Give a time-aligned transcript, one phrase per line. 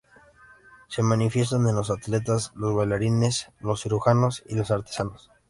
[0.87, 5.29] Se manifiesta en los atletas, los bailarines, los cirujanos y los artesanos.